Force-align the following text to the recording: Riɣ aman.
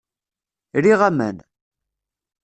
Riɣ 0.83 0.99
aman. 1.09 1.37